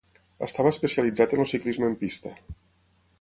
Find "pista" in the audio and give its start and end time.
2.03-2.33